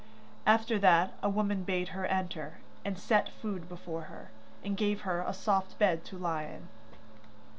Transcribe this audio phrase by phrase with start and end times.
[0.47, 4.31] After that a woman bade her enter, and set food before her,
[4.63, 6.69] and gave her a soft bed to lie in.